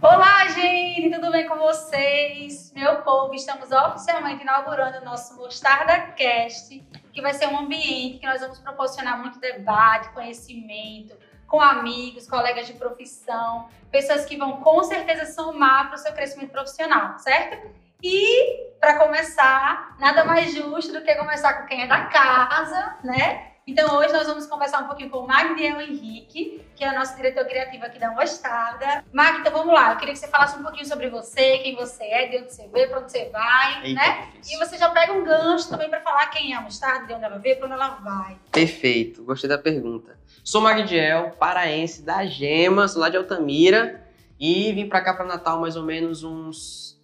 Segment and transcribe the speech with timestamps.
[0.00, 2.72] Olá, gente, tudo bem com vocês?
[2.72, 6.78] Meu povo, estamos oficialmente inaugurando o nosso Mostarda Cast,
[7.12, 11.16] que vai ser um ambiente que nós vamos proporcionar muito debate, conhecimento,
[11.48, 16.52] com amigos, colegas de profissão, pessoas que vão com certeza somar para o seu crescimento
[16.52, 17.68] profissional, certo?
[18.00, 23.47] E, para começar, nada mais justo do que começar com quem é da casa, né?
[23.68, 27.14] Então hoje nós vamos conversar um pouquinho com o Magdiel Henrique, que é o nosso
[27.14, 29.04] diretor criativo aqui da Mostarda.
[29.12, 29.92] Mag, então vamos lá.
[29.92, 32.66] Eu queria que você falasse um pouquinho sobre você, quem você é, de onde você
[32.68, 34.28] veio, para onde você vai, Eita, né?
[34.50, 37.24] E você já pega um gancho também para falar quem é a Mostarda, de onde
[37.24, 38.38] ela veio, para onde ela vai.
[38.50, 40.18] Perfeito, gostei da pergunta.
[40.42, 44.02] Sou Magdiel, paraense da Gema, sou lá de Altamira
[44.40, 46.98] e vim para cá para Natal mais ou menos uns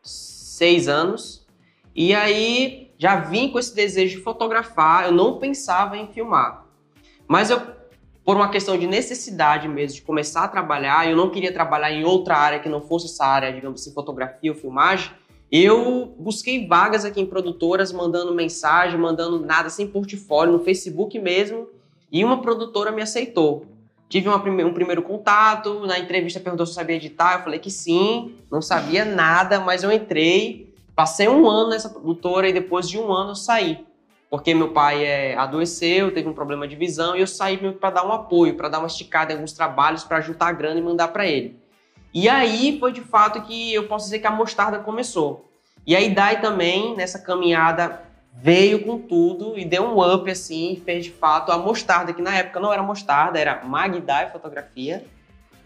[0.00, 1.44] seis anos.
[1.92, 6.66] E aí já vim com esse desejo de fotografar, eu não pensava em filmar.
[7.26, 7.60] Mas eu,
[8.24, 12.04] por uma questão de necessidade mesmo, de começar a trabalhar, eu não queria trabalhar em
[12.04, 15.12] outra área que não fosse essa área, digamos assim, fotografia ou filmagem,
[15.50, 21.68] eu busquei vagas aqui em produtoras, mandando mensagem, mandando nada, sem portfólio, no Facebook mesmo,
[22.12, 23.64] e uma produtora me aceitou.
[24.08, 27.70] Tive uma, um primeiro contato, na entrevista perguntou se eu sabia editar, eu falei que
[27.70, 30.67] sim, não sabia nada, mas eu entrei,
[30.98, 33.86] Passei um ano nessa produtora e depois de um ano eu saí.
[34.28, 38.04] Porque meu pai é, adoeceu, teve um problema de visão e eu saí para dar
[38.04, 41.24] um apoio, para dar uma esticada em alguns trabalhos, para juntar grana e mandar para
[41.24, 41.56] ele.
[42.12, 45.48] E aí foi de fato que eu posso dizer que a mostarda começou.
[45.86, 48.02] E a Idai também, nessa caminhada,
[48.34, 52.20] veio com tudo e deu um up assim, e fez de fato a mostarda, que
[52.20, 55.04] na época não era mostarda, era Magdai Fotografia.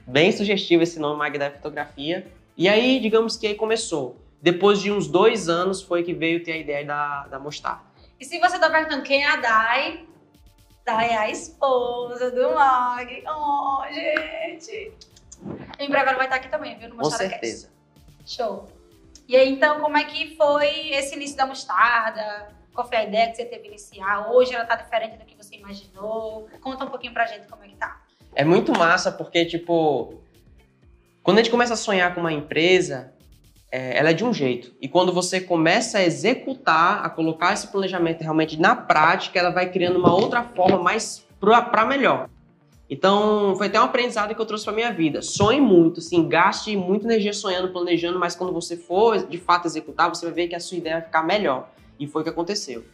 [0.07, 2.31] Bem sugestivo esse nome, Magdai Fotografia.
[2.55, 4.22] E aí, digamos que aí começou.
[4.43, 7.85] Depois de uns dois anos foi que veio ter a ideia da, da mostarda.
[8.19, 10.05] E se você está perguntando quem é a Dai,
[10.85, 13.23] Dai é a esposa do Mag.
[13.25, 14.93] Oh, gente!
[15.79, 16.89] Em breve ela vai estar aqui também, viu?
[16.89, 17.69] No Com certeza.
[17.69, 18.37] Cast.
[18.37, 18.69] Show.
[19.29, 22.49] E aí, então, como é que foi esse início da mostarda?
[22.75, 24.29] Qual foi a ideia que você teve iniciar?
[24.33, 26.49] Hoje ela tá diferente do que você imaginou?
[26.61, 28.03] Conta um pouquinho pra gente como é que tá.
[28.35, 30.21] É muito massa porque, tipo,
[31.23, 33.13] quando a gente começa a sonhar com uma empresa,
[33.73, 34.75] é, ela é de um jeito.
[34.83, 39.73] E quando você começa a executar, a colocar esse planejamento realmente na prática, ela vai
[39.73, 42.29] criando uma outra forma mais para melhor.
[42.89, 45.23] Então, foi até um aprendizado que eu trouxe para minha vida.
[45.23, 50.11] Sonhe muito, sim, gaste muita energia sonhando, planejando, mas quando você for de fato executar,
[50.11, 51.71] você vai ver que a sua ideia vai ficar melhor.
[51.99, 52.85] E foi o que aconteceu.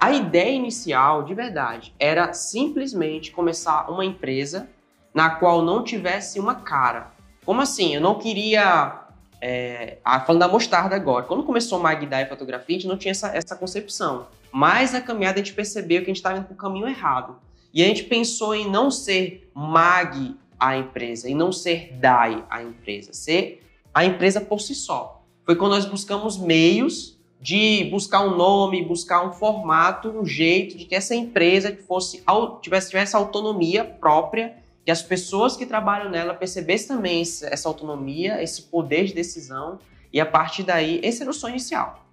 [0.00, 4.70] A ideia inicial, de verdade, era simplesmente começar uma empresa
[5.12, 7.12] na qual não tivesse uma cara.
[7.44, 7.94] Como assim?
[7.94, 9.01] Eu não queria
[9.44, 13.10] é, falando da mostarda agora, quando começou a Magda e fotografia, a gente não tinha
[13.10, 14.28] essa, essa concepção.
[14.52, 17.36] Mas na caminhada a gente percebeu que a gente estava indo para o caminho errado.
[17.74, 22.62] E a gente pensou em não ser Mag a empresa, e não ser DAI a
[22.62, 25.24] empresa, ser a empresa por si só.
[25.44, 30.84] Foi quando nós buscamos meios de buscar um nome, buscar um formato, um jeito de
[30.84, 32.22] que essa empresa fosse,
[32.60, 38.62] tivesse, tivesse autonomia própria que as pessoas que trabalham nela percebessem também essa autonomia, esse
[38.62, 39.78] poder de decisão,
[40.12, 42.04] e a partir daí, esse era o sonho inicial.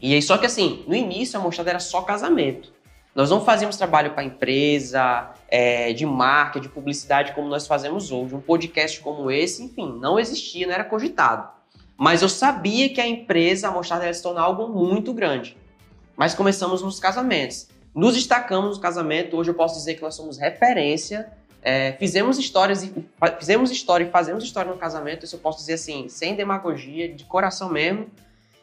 [0.00, 2.72] E aí, só que assim, no início a mostrada era só casamento.
[3.14, 8.34] Nós não fazíamos trabalho para empresa, é, de marca, de publicidade como nós fazemos hoje.
[8.34, 11.48] Um podcast como esse, enfim, não existia, não era cogitado.
[11.96, 15.56] Mas eu sabia que a empresa, a mostrada, ia se tornar algo muito grande.
[16.16, 17.68] Mas começamos nos casamentos.
[17.94, 19.36] Nos destacamos no casamento.
[19.36, 21.30] Hoje eu posso dizer que nós somos referência
[21.62, 22.90] é, fizemos histórias,
[23.38, 27.24] fizemos história e fazemos história no casamento, isso eu posso dizer assim, sem demagogia, de
[27.24, 28.06] coração mesmo.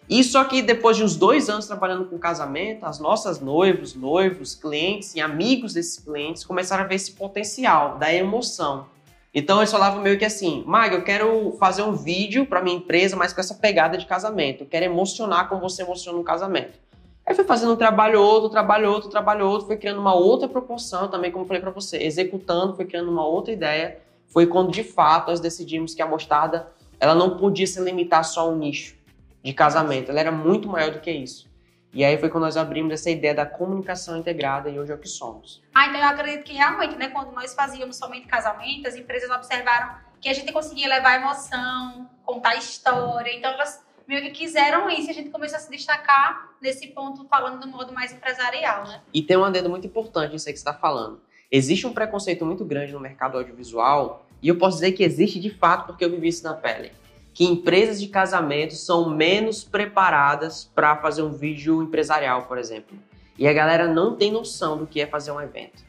[0.10, 4.56] E só que depois de uns dois anos trabalhando com casamento, as nossas noivos, noivos,
[4.56, 8.88] clientes e amigos desses clientes começaram a ver esse potencial da emoção.
[9.34, 13.16] Então eles falavam meio que assim, Mag, eu quero fazer um vídeo para minha empresa,
[13.16, 14.64] mas com essa pegada de casamento.
[14.64, 16.80] Eu quero emocionar como você emociona no casamento.
[17.28, 21.10] Aí foi fazendo um trabalho outro, trabalho outro, trabalho outro, foi criando uma outra proporção
[21.10, 24.00] também, como falei para você, executando, foi criando uma outra ideia.
[24.28, 28.42] Foi quando de fato nós decidimos que a mostarda ela não podia se limitar só
[28.42, 28.96] a um nicho
[29.44, 31.48] de casamento, ela era muito maior do que isso.
[31.94, 34.98] E aí foi quando nós abrimos essa ideia da comunicação integrada e hoje é o
[34.98, 35.62] que somos.
[35.76, 39.96] Ah, então eu acredito que realmente, né, quando nós fazíamos somente casamento, as empresas observaram
[40.22, 45.12] que a gente conseguia levar emoção, contar história, então elas meio que quiseram isso e
[45.12, 49.02] a gente começou a se destacar nesse ponto, falando do modo mais empresarial, né?
[49.14, 51.22] E tem um adendo muito importante nisso aí que você está falando.
[51.52, 55.50] Existe um preconceito muito grande no mercado audiovisual e eu posso dizer que existe de
[55.50, 56.92] fato porque eu vivi isso na pele.
[57.34, 62.98] Que empresas de casamento são menos preparadas para fazer um vídeo empresarial, por exemplo.
[63.38, 65.86] E a galera não tem noção do que é fazer um evento.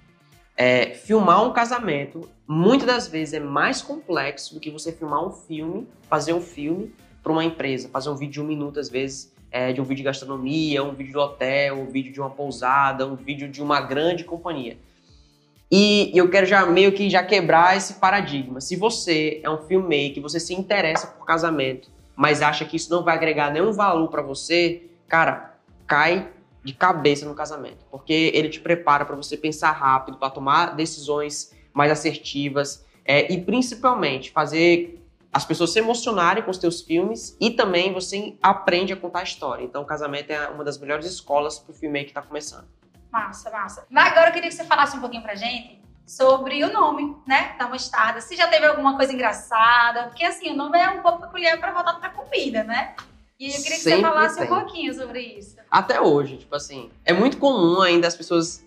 [0.59, 5.31] é, filmar um casamento muitas das vezes é mais complexo do que você filmar um
[5.31, 6.93] filme, fazer um filme
[7.29, 9.99] para uma empresa, fazer um vídeo de um minuto às vezes é, de um vídeo
[9.99, 13.83] de gastronomia, um vídeo de hotel, um vídeo de uma pousada, um vídeo de uma
[13.83, 14.79] grande companhia.
[15.71, 18.63] E eu quero já meio que já quebrar esse paradigma.
[18.63, 23.05] Se você é um filmmaker, você se interessa por casamento, mas acha que isso não
[23.05, 25.55] vai agregar nenhum valor para você, cara,
[25.87, 26.31] cai
[26.65, 31.55] de cabeça no casamento, porque ele te prepara para você pensar rápido, para tomar decisões
[31.75, 34.99] mais assertivas é, e principalmente fazer
[35.33, 39.23] as pessoas se emocionarem com os teus filmes e também você aprende a contar a
[39.25, 39.63] história.
[39.65, 42.67] Então, o casamento é uma das melhores escolas para o filme que está começando.
[43.13, 43.87] Massa, massa.
[43.91, 47.55] Mas agora eu queria que você falasse um pouquinho pra gente sobre o nome, né,
[47.59, 48.21] da mostarda.
[48.21, 51.73] Se já teve alguma coisa engraçada, porque assim, o nome é um pouco peculiar para
[51.73, 52.95] voltar para comida, né?
[53.39, 54.45] E eu queria que Sempre você falasse tem.
[54.45, 55.57] um pouquinho sobre isso.
[55.71, 58.65] Até hoje, tipo assim, é muito comum ainda as pessoas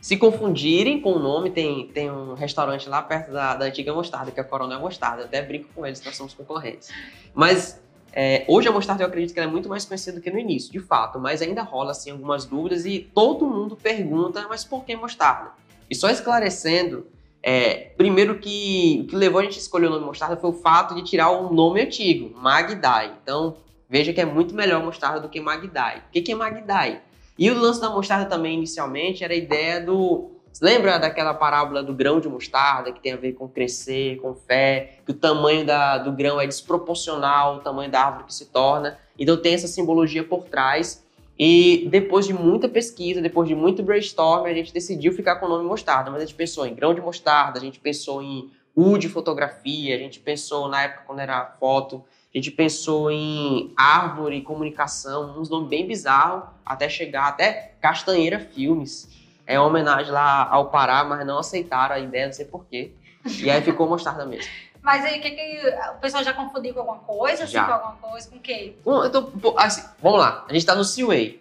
[0.00, 1.50] se confundirem com o nome.
[1.50, 5.22] Tem, tem um restaurante lá perto da, da antiga mostarda, que é a Coronel Mostarda.
[5.22, 6.88] Eu até brinco com eles, nós somos concorrentes.
[7.34, 7.80] Mas
[8.12, 10.38] é, hoje a mostarda eu acredito que ela é muito mais conhecida do que no
[10.38, 14.84] início, de fato, mas ainda rola assim algumas dúvidas e todo mundo pergunta, mas por
[14.84, 15.52] que mostarda?
[15.88, 17.06] E só esclarecendo,
[17.42, 20.54] é, primeiro que o que levou a gente a escolher o nome mostarda foi o
[20.54, 23.14] fato de tirar um nome antigo, Magdai.
[23.22, 23.56] Então,
[23.88, 25.98] veja que é muito melhor mostarda do que Magdai.
[25.98, 27.00] O que, que é Magdai?
[27.40, 31.94] E o lance da mostarda também, inicialmente, era a ideia do lembra daquela parábola do
[31.94, 35.96] grão de mostarda que tem a ver com crescer, com fé, que o tamanho da,
[35.96, 38.98] do grão é desproporcional ao tamanho da árvore que se torna.
[39.18, 41.02] Então tem essa simbologia por trás.
[41.38, 45.48] E depois de muita pesquisa, depois de muito brainstorm, a gente decidiu ficar com o
[45.48, 46.10] nome mostarda.
[46.10, 49.94] Mas a gente pensou em grão de mostarda, a gente pensou em U de fotografia,
[49.94, 55.48] a gente pensou na época quando era foto, a gente pensou em árvore, comunicação, uns
[55.48, 59.08] nomes bem bizarros, até chegar até Castanheira Filmes
[59.50, 62.92] é uma homenagem lá ao Pará, mas não aceitaram a ideia, não sei porquê.
[63.40, 64.48] E aí ficou mostarda mesmo.
[64.80, 67.44] Mas aí, o que, que o pessoal já confundiu com alguma coisa?
[67.44, 67.66] Assim, já.
[67.66, 68.30] com alguma coisa?
[68.30, 68.76] Com o quê?
[68.80, 70.46] Então, assim, vamos lá.
[70.48, 71.38] A gente tá no Seaway.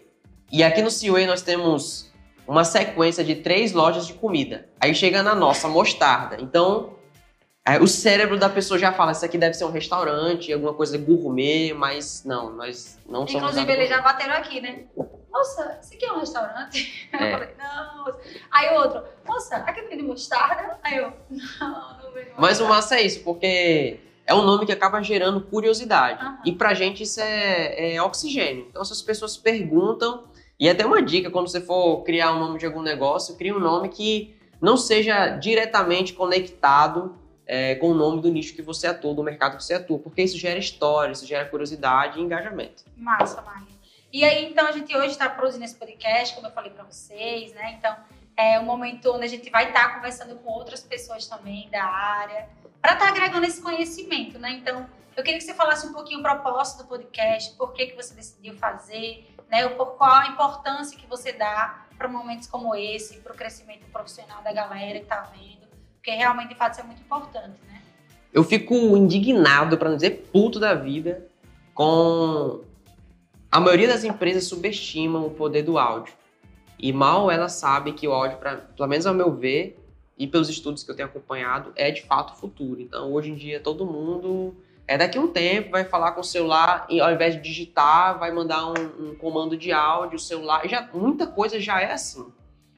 [0.51, 2.11] E aqui no Seaway nós temos
[2.45, 4.67] uma sequência de três lojas de comida.
[4.77, 6.35] Aí chega na nossa, mostarda.
[6.41, 6.95] Então,
[7.77, 11.73] o cérebro da pessoa já fala, isso aqui deve ser um restaurante, alguma coisa gourmet,
[11.73, 13.51] mas não, nós não somos...
[13.51, 14.85] Inclusive, eles já bateram aqui, né?
[15.31, 17.09] moça, isso aqui é um restaurante?
[17.11, 17.27] É.
[17.27, 18.15] Eu falei, não.
[18.51, 20.77] Aí o outro, moça, aqui tem de mostarda?
[20.83, 21.11] Aí eu,
[21.59, 25.41] não, não vejo Mas o massa é isso, porque é um nome que acaba gerando
[25.41, 26.23] curiosidade.
[26.23, 26.37] Uhum.
[26.45, 28.67] E pra gente isso é, é oxigênio.
[28.69, 30.23] Então, se as pessoas perguntam,
[30.59, 33.59] e até uma dica, quando você for criar um nome de algum negócio, crie um
[33.59, 37.15] nome que não seja diretamente conectado
[37.51, 40.21] é, com o nome do nicho que você atua, do mercado que você atua, porque
[40.21, 42.83] isso gera história, isso gera curiosidade e engajamento.
[42.95, 43.73] Massa, Maria.
[44.13, 47.51] E aí, então, a gente hoje está produzindo esse podcast, como eu falei para vocês,
[47.53, 47.75] né?
[47.79, 47.95] Então,
[48.37, 51.83] é um momento onde a gente vai estar tá conversando com outras pessoas também da
[51.83, 52.47] área,
[52.79, 54.51] para estar tá agregando esse conhecimento, né?
[54.51, 54.87] Então,
[55.17, 58.13] eu queria que você falasse um pouquinho o propósito do podcast, por que, que você
[58.13, 59.67] decidiu fazer, né?
[59.69, 64.43] Por qual a importância que você dá para momentos como esse, para o crescimento profissional
[64.43, 65.67] da galera que está vendo,
[65.99, 67.81] porque realmente, de fato, isso é muito importante, né?
[68.33, 71.27] Eu fico indignado, para não dizer puto da vida,
[71.73, 72.61] com
[73.51, 76.13] a maioria das empresas subestimam o poder do áudio.
[76.77, 79.77] E mal ela sabe que o áudio, pra, pelo menos ao meu ver,
[80.17, 82.79] e pelos estudos que eu tenho acompanhado, é de fato o futuro.
[82.79, 84.55] Então, hoje em dia, todo mundo,
[84.87, 88.17] é daqui a um tempo, vai falar com o celular, e ao invés de digitar,
[88.17, 90.67] vai mandar um, um comando de áudio, o celular.
[90.67, 92.31] Já, muita coisa já é assim.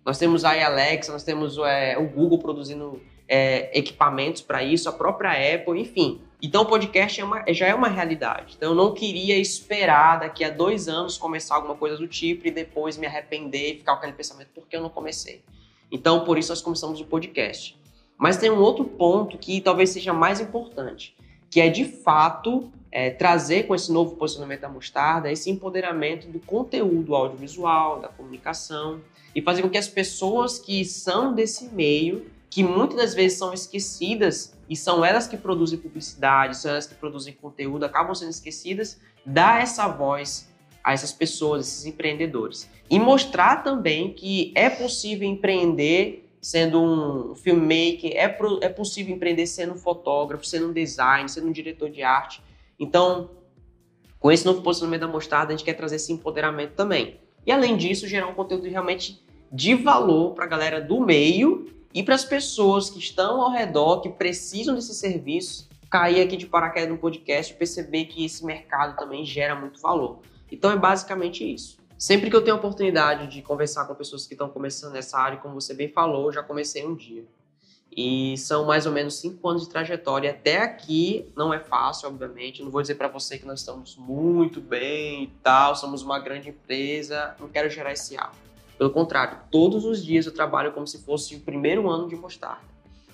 [0.06, 4.92] Nós temos a Alexa, nós temos é, o Google produzindo é, equipamentos para isso, a
[4.92, 6.22] própria Apple, enfim.
[6.42, 8.56] Então o podcast é uma, já é uma realidade.
[8.58, 12.52] Então eu não queria esperar daqui a dois anos começar alguma coisa do tipo e
[12.52, 15.42] depois me arrepender e ficar com aquele pensamento porque eu não comecei.
[15.92, 17.80] Então por isso nós começamos o podcast.
[18.18, 21.16] Mas tem um outro ponto que talvez seja mais importante,
[21.50, 26.40] que é de fato é, trazer com esse novo posicionamento da mostarda esse empoderamento do
[26.40, 29.00] conteúdo audiovisual, da comunicação
[29.36, 33.54] e fazer com que as pessoas que são desse meio, que muitas das vezes são
[33.54, 39.00] esquecidas e são elas que produzem publicidade, são elas que produzem conteúdo, acabam sendo esquecidas,
[39.26, 40.50] dar essa voz
[40.84, 42.70] a essas pessoas, esses empreendedores.
[42.90, 49.46] E mostrar também que é possível empreender sendo um filmmaker, é, pro, é possível empreender
[49.46, 52.42] sendo um fotógrafo, sendo um design, sendo um diretor de arte.
[52.80, 53.30] Então,
[54.20, 57.20] com esse novo posicionamento da Mostarda, a gente quer trazer esse empoderamento também.
[57.46, 62.02] E além disso, gerar um conteúdo realmente de valor para a galera do meio e
[62.02, 66.90] para as pessoas que estão ao redor, que precisam desse serviço, cair aqui de paraquedas
[66.90, 70.20] no podcast e perceber que esse mercado também gera muito valor.
[70.50, 71.78] Então é basicamente isso.
[71.98, 75.38] Sempre que eu tenho a oportunidade de conversar com pessoas que estão começando nessa área,
[75.38, 77.26] como você bem falou, já comecei um dia.
[77.96, 80.32] E são mais ou menos cinco anos de trajetória.
[80.32, 82.64] Até aqui não é fácil, obviamente.
[82.64, 86.50] Não vou dizer para você que nós estamos muito bem e tal, somos uma grande
[86.50, 87.36] empresa.
[87.40, 88.34] Não quero gerar esse ar.
[88.78, 92.72] Pelo contrário, todos os dias eu trabalho como se fosse o primeiro ano de mostarda.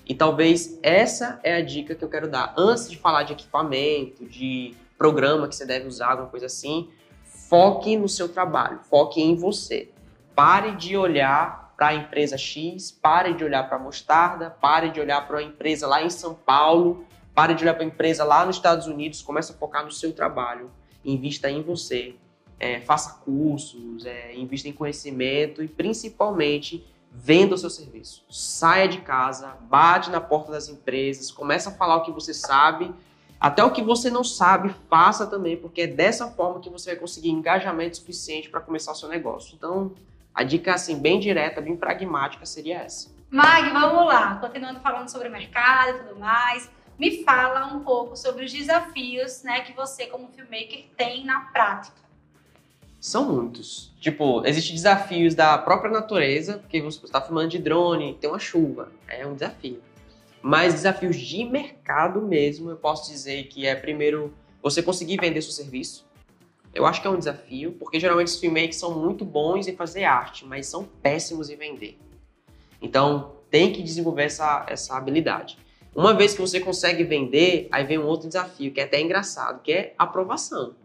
[0.08, 2.54] E talvez essa é a dica que eu quero dar.
[2.56, 6.88] Antes de falar de equipamento, de programa que você deve usar, alguma coisa assim,
[7.22, 9.90] foque no seu trabalho, foque em você.
[10.34, 15.00] Pare de olhar para a empresa X, pare de olhar para a Mostarda, pare de
[15.00, 18.44] olhar para a empresa lá em São Paulo, pare de olhar para a empresa lá
[18.44, 20.72] nos Estados Unidos, comece a focar no seu trabalho,
[21.04, 22.16] invista em você,
[22.58, 28.24] é, faça cursos, é, invista em conhecimento e principalmente venda o seu serviço.
[28.28, 32.92] Saia de casa, bate na porta das empresas, comece a falar o que você sabe,
[33.38, 36.98] até o que você não sabe, faça também, porque é dessa forma que você vai
[36.98, 39.54] conseguir engajamento suficiente para começar o seu negócio.
[39.54, 39.92] Então,
[40.38, 43.10] a dica, assim, bem direta, bem pragmática seria essa.
[43.28, 44.36] Mag, vamos lá.
[44.36, 49.62] Continuando falando sobre mercado e tudo mais, me fala um pouco sobre os desafios né,
[49.62, 51.96] que você, como filmmaker, tem na prática.
[53.00, 53.92] São muitos.
[54.00, 58.92] Tipo, existem desafios da própria natureza, porque você está filmando de drone, tem uma chuva,
[59.08, 59.82] é um desafio.
[60.40, 65.50] Mas desafios de mercado mesmo, eu posso dizer que é primeiro você conseguir vender seu
[65.50, 66.07] serviço.
[66.78, 70.04] Eu acho que é um desafio, porque geralmente os filmmakers são muito bons em fazer
[70.04, 71.98] arte, mas são péssimos em vender.
[72.80, 75.58] Então, tem que desenvolver essa, essa habilidade.
[75.92, 79.60] Uma vez que você consegue vender, aí vem um outro desafio, que é até engraçado,
[79.60, 80.76] que é aprovação.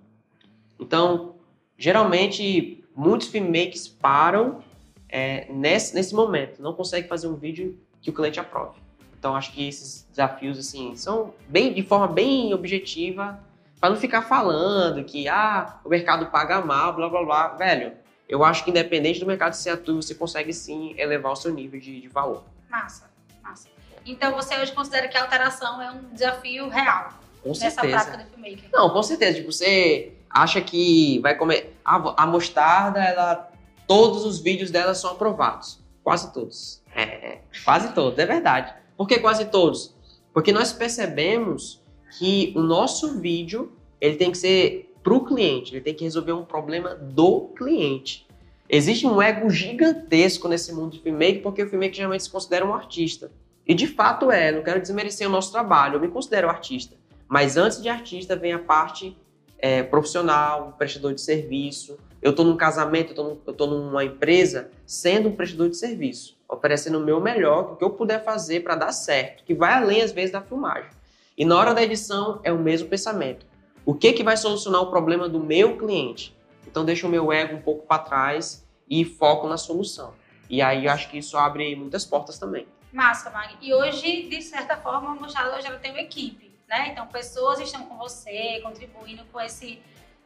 [0.80, 1.36] Então,
[1.78, 4.64] geralmente, muitos filmmakers param
[5.08, 8.80] é, nesse, nesse momento, não conseguem fazer um vídeo que o cliente aprove.
[9.20, 13.40] Então, acho que esses desafios, assim, são bem, de forma bem objetiva,
[13.84, 17.48] para não ficar falando que ah, o mercado paga mal, blá blá blá.
[17.50, 17.92] Velho,
[18.30, 21.78] eu acho que independente do mercado ser atuo, você consegue sim elevar o seu nível
[21.82, 22.46] de, de valor.
[22.70, 23.12] Massa,
[23.44, 23.68] massa.
[24.06, 27.10] Então você hoje considera que a alteração é um desafio real
[27.42, 28.06] com nessa certeza.
[28.06, 28.70] prática do filmmaking?
[28.72, 29.40] Não, com certeza.
[29.40, 31.78] Tipo, você acha que vai comer.
[31.84, 33.52] A, a mostarda, ela.
[33.86, 35.84] Todos os vídeos dela são aprovados.
[36.02, 36.82] Quase todos.
[36.96, 38.74] É, quase todos, é verdade.
[38.96, 39.94] Por que quase todos?
[40.34, 41.83] Porque nós percebemos
[42.18, 46.34] que o nosso vídeo ele tem que ser para o cliente, ele tem que resolver
[46.34, 48.26] um problema do cliente.
[48.70, 52.74] Existe um ego gigantesco nesse mundo de filmmaker, porque o filmmaker geralmente se considera um
[52.74, 53.32] artista.
[53.68, 56.96] E de fato é, não quero desmerecer o nosso trabalho, eu me considero artista.
[57.28, 59.16] Mas antes de artista vem a parte
[59.58, 61.98] é, profissional, prestador de serviço.
[62.22, 67.04] Eu estou num casamento, eu estou numa empresa sendo um prestador de serviço, oferecendo o
[67.04, 70.32] meu melhor, o que eu puder fazer para dar certo, que vai além às vezes
[70.32, 70.90] da filmagem.
[71.36, 73.46] E na hora da edição é o mesmo pensamento.
[73.84, 76.38] O que, que vai solucionar o problema do meu cliente?
[76.68, 80.14] Então deixa o meu ego um pouco para trás e foco na solução.
[80.48, 82.68] E aí acho que isso abre muitas portas também.
[82.92, 83.58] Massa, Mag.
[83.60, 86.90] E hoje, de certa forma, a Mochada hoje ela tem uma equipe, né?
[86.92, 89.82] Então pessoas estão com você, contribuindo com esse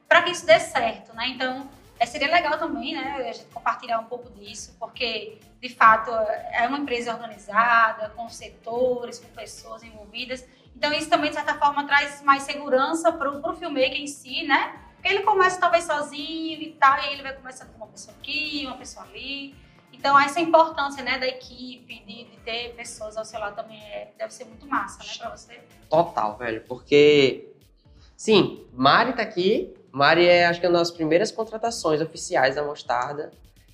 [0.09, 1.29] para que isso dê certo, né?
[1.29, 6.11] Então é, seria legal também, né, a gente compartilhar um pouco disso, porque de fato
[6.11, 10.45] é uma empresa organizada, com setores, com pessoas envolvidas.
[10.77, 14.79] Então, isso também, de certa forma, traz mais segurança para o filmmaker em si, né?
[14.93, 18.15] Porque ele começa talvez sozinho e tal, e aí ele vai começando com uma pessoa
[18.15, 19.55] aqui, uma pessoa ali.
[19.91, 24.11] Então, essa importância, né, da equipe, de, de ter pessoas ao seu lado também é,
[24.19, 25.59] deve ser muito massa, né, para você.
[25.89, 27.51] Total, velho, porque,
[28.15, 33.31] sim, Mari tá aqui, Mari é, acho que, uma das primeiras contratações oficiais da Mostarda,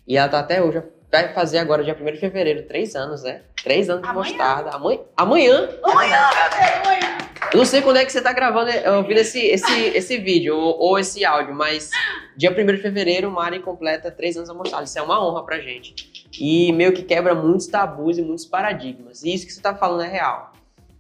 [0.08, 0.82] e ela tá até hoje,
[1.14, 3.42] vai fazer agora, dia 1 de fevereiro, três anos, né?
[3.64, 4.30] Três anos de Amanhã?
[4.30, 4.72] Mostarda.
[4.72, 5.00] Amanhã?
[5.16, 5.70] Amanhã?
[5.84, 7.18] Amanhã, meu Deus, amanhã!
[7.52, 10.58] Eu não sei quando é que você tá gravando, eh, ouvindo esse, esse, esse vídeo
[10.58, 11.92] ou, ou esse áudio, mas
[12.36, 14.86] dia 1 de fevereiro, Mari completa três anos a Mostarda.
[14.86, 16.28] Isso é uma honra pra gente.
[16.40, 19.24] E meio que quebra muitos tabus e muitos paradigmas.
[19.24, 20.52] E isso que você tá falando é real.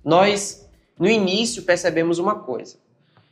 [0.06, 2.78] Nós, no início, percebemos uma coisa.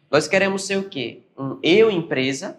[0.10, 1.22] Nós queremos ser o quê?
[1.38, 2.58] Um eu empresa,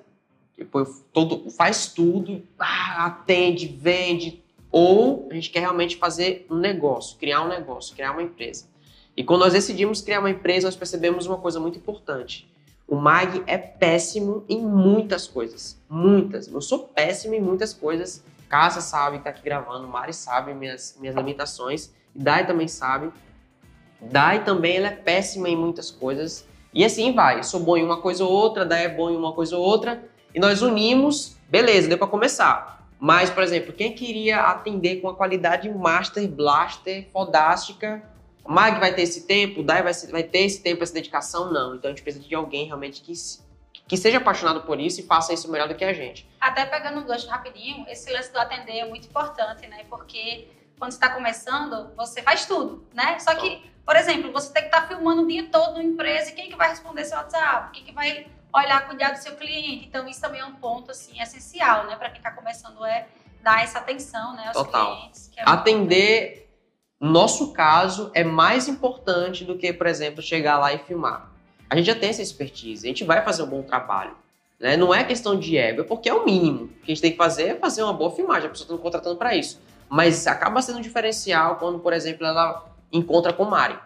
[0.64, 7.18] pô, todo, faz tudo, ah, atende, vende, ou a gente quer realmente fazer um negócio,
[7.18, 8.66] criar um negócio, criar uma empresa.
[9.16, 12.50] E quando nós decidimos criar uma empresa, nós percebemos uma coisa muito importante.
[12.88, 15.78] O Mag é péssimo em muitas coisas.
[15.88, 16.48] Muitas.
[16.48, 18.24] Eu sou péssimo em muitas coisas.
[18.48, 21.92] Cássia sabe que tá aqui gravando, Mari sabe minhas, minhas limitações.
[22.14, 23.10] Dai também sabe.
[24.00, 26.46] Dai também ela é péssima em muitas coisas.
[26.74, 27.38] E assim vai.
[27.38, 29.64] Eu sou bom em uma coisa ou outra, Dai é bom em uma coisa ou
[29.64, 30.02] outra.
[30.34, 32.86] E nós unimos, beleza, deu para começar.
[32.98, 38.02] Mas, por exemplo, quem queria atender com a qualidade Master Blaster fodástica,
[38.46, 41.52] Mag vai ter esse tempo, Dai vai, vai ter esse tempo, essa dedicação?
[41.52, 41.74] Não.
[41.74, 43.12] Então a gente precisa de alguém realmente que,
[43.86, 46.28] que seja apaixonado por isso e faça isso melhor do que a gente.
[46.40, 49.84] Até pegando um gancho rapidinho, esse lance do atender é muito importante, né?
[49.88, 50.48] Porque
[50.78, 53.18] quando você está começando, você faz tudo, né?
[53.20, 56.30] Só que, por exemplo, você tem que estar tá filmando o dia todo na empresa
[56.30, 57.70] e quem que vai responder seu WhatsApp?
[57.72, 59.86] Quem que vai olhar, cuidar do seu cliente?
[59.86, 61.96] Então, isso também é um ponto, assim, essencial, né?
[61.96, 63.06] Para quem está começando é
[63.42, 64.96] dar essa atenção, né, aos Total.
[64.96, 65.30] clientes.
[65.36, 66.48] É Atender,
[67.00, 71.32] no nosso caso, é mais importante do que, por exemplo, chegar lá e filmar
[71.72, 74.14] a gente já tem essa expertise, a gente vai fazer um bom trabalho.
[74.60, 74.76] Né?
[74.76, 76.64] Não é questão de ego, é porque é o mínimo.
[76.64, 78.82] O que a gente tem que fazer é fazer uma boa filmagem, a pessoa está
[78.82, 79.58] contratando para isso.
[79.88, 83.78] Mas acaba sendo um diferencial quando, por exemplo, ela encontra com o Mari.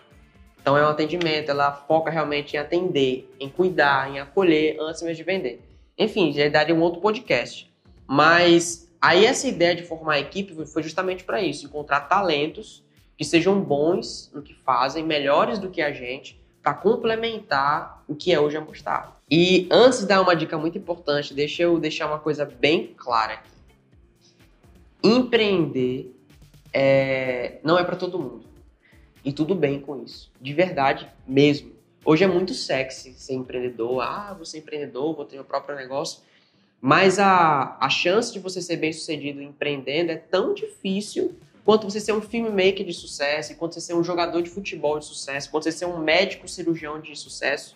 [0.67, 5.19] Então é um atendimento, ela foca realmente em atender, em cuidar, em acolher antes mesmo
[5.19, 5.63] de vender.
[5.97, 7.73] Enfim, já daria um outro podcast.
[8.05, 12.85] Mas aí essa ideia de formar a equipe foi justamente para isso, encontrar talentos
[13.17, 18.33] que sejam bons no que fazem, melhores do que a gente, para complementar o que
[18.33, 19.13] é hoje a mostarda.
[19.31, 23.35] E antes de dar uma dica muito importante, deixa eu deixar uma coisa bem clara
[23.35, 23.51] aqui.
[25.01, 26.13] Empreender
[26.73, 28.46] é, não é para todo mundo.
[29.27, 30.31] E tudo bem com isso.
[30.41, 31.73] De verdade mesmo.
[32.05, 34.01] Hoje é muito sexy ser empreendedor.
[34.01, 36.23] Ah, vou ser empreendedor, vou ter meu próprio negócio.
[36.81, 41.99] Mas a, a chance de você ser bem sucedido empreendendo é tão difícil quanto você
[41.99, 45.65] ser um filmmaker de sucesso, quanto você ser um jogador de futebol de sucesso, quanto
[45.65, 47.75] você ser um médico cirurgião de sucesso.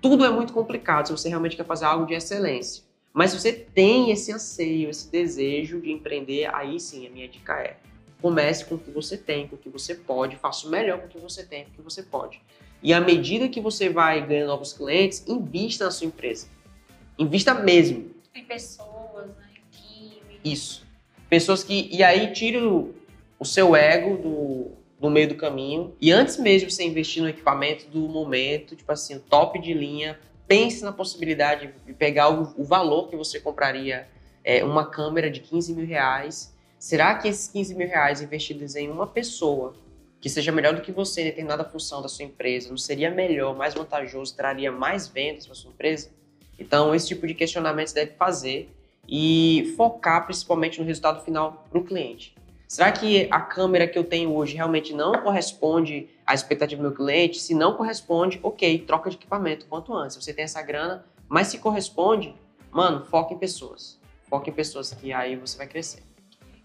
[0.00, 2.82] Tudo é muito complicado se você realmente quer fazer algo de excelência.
[3.12, 7.52] Mas se você tem esse anseio, esse desejo de empreender, aí sim a minha dica
[7.60, 7.76] é:
[8.20, 11.06] comece com o que você tem, com o que você pode, faça o melhor com
[11.06, 12.40] o que você tem, com o que você pode.
[12.82, 16.48] E à medida que você vai ganhando novos clientes, invista na sua empresa.
[17.18, 18.10] Invista mesmo.
[18.34, 19.34] Em pessoas, né?
[19.54, 20.40] em time.
[20.44, 20.86] Isso.
[21.28, 21.88] Pessoas que.
[21.92, 22.94] E aí tire o,
[23.38, 25.94] o seu ego do, no meio do caminho.
[26.00, 30.18] E antes mesmo de você investir no equipamento do momento, tipo assim, top de linha,
[30.46, 34.08] pense na possibilidade de pegar o, o valor que você compraria
[34.42, 36.54] é, uma câmera de 15 mil reais.
[36.80, 39.74] Será que esses 15 mil reais investidos em uma pessoa
[40.18, 43.54] que seja melhor do que você em determinada função da sua empresa, não seria melhor,
[43.54, 46.08] mais vantajoso, traria mais vendas para sua empresa?
[46.58, 48.74] Então, esse tipo de questionamento você deve fazer
[49.06, 52.34] e focar principalmente no resultado final para o cliente.
[52.66, 56.96] Será que a câmera que eu tenho hoje realmente não corresponde à expectativa do meu
[56.96, 57.40] cliente?
[57.40, 60.16] Se não corresponde, ok, troca de equipamento quanto antes.
[60.16, 62.34] Você tem essa grana, mas se corresponde,
[62.70, 64.00] mano, foca em pessoas.
[64.30, 66.09] Foca em pessoas que aí você vai crescer.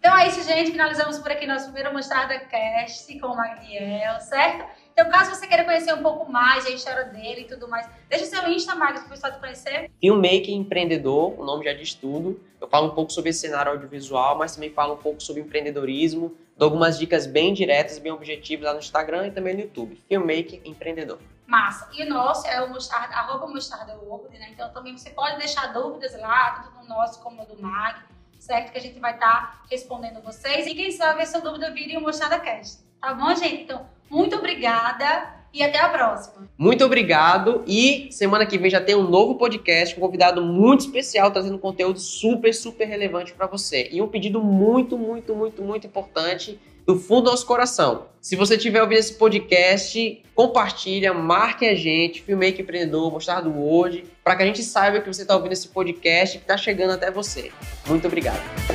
[0.05, 0.69] Então é isso, gente.
[0.69, 4.63] Finalizamos por aqui nosso primeiro Mostarda Cast com o Magniel, certo?
[4.93, 8.25] Então, caso você queira conhecer um pouco mais a história dele e tudo mais, deixa
[8.27, 9.89] seu Insta, Magno, para o pessoal te conhecer.
[9.99, 12.39] Filmmaker Empreendedor, o nome já diz tudo.
[12.61, 16.37] Eu falo um pouco sobre esse cenário audiovisual, mas também falo um pouco sobre empreendedorismo,
[16.55, 19.99] dou algumas dicas bem diretas, bem objetivas lá no Instagram e também no YouTube.
[20.07, 21.17] Filmmaker Empreendedor.
[21.47, 21.89] Massa.
[21.91, 24.49] E o nosso é o mostarda, arroba mostarda né?
[24.51, 28.03] Então também você pode deixar dúvidas lá, tanto no nosso como no do Mag,
[28.39, 28.71] certo?
[28.71, 30.67] Que a gente vai estar tá respondendo vocês.
[30.67, 32.83] E quem sabe essa dúvida vire um Mostarda Cast.
[33.01, 33.63] Tá bom, gente?
[33.63, 36.49] Então, muito obrigada e até a próxima.
[36.57, 40.81] Muito obrigado e semana que vem já tem um novo podcast com um convidado muito
[40.81, 43.89] especial trazendo conteúdo super, super relevante para você.
[43.91, 48.05] E um pedido muito, muito, muito, muito importante do fundo do nosso coração.
[48.21, 54.03] Se você tiver ouvindo esse podcast, compartilha, marque a gente, Filmmaker Empreendedor, mostrar do hoje,
[54.23, 57.11] para que a gente saiba que você está ouvindo esse podcast que está chegando até
[57.11, 57.51] você.
[57.87, 58.74] Muito obrigado.